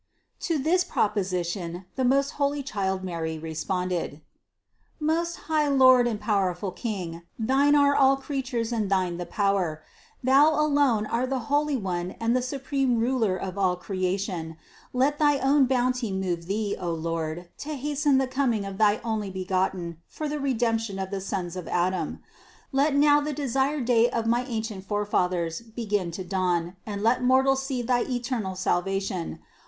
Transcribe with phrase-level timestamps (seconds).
[0.39, 0.45] 392.
[0.49, 4.19] To this proposition the most holy child Mary responded:
[4.99, 9.83] "Most high Lord and powerful King, thine are all creatures and thine the power;
[10.23, 14.57] Thou alone are the holy One and the supreme Ruler of all creation:
[14.91, 19.97] let thy own bounty move Thee, O Lord, to hasten the coming of thy Onlybegotten
[20.07, 22.23] for the Redemption of the sons of Adam.
[22.71, 27.61] Let now the desired day of my ancient Forefathers begin to dawn and let mortals
[27.61, 29.37] see thy eter nal salvation.